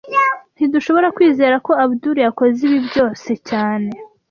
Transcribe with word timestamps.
Ntidushobora 0.55 1.07
kwizera 1.15 1.55
ko 1.65 1.71
Abdul 1.83 2.17
yakoze 2.25 2.59
ibi 2.67 2.79
byose 2.87 3.29
cyane 3.49 3.89